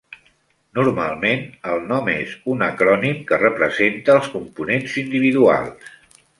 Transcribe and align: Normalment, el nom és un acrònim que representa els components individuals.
Normalment, 0.77 1.43
el 1.73 1.83
nom 1.91 2.09
és 2.15 2.33
un 2.55 2.65
acrònim 2.69 3.21
que 3.29 3.41
representa 3.45 4.19
els 4.19 4.33
components 4.39 5.01
individuals. 5.07 5.97